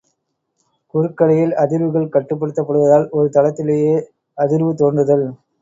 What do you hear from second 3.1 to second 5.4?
ஒரு தளத்திலேயே அதிர்வு தோன்றுதல்.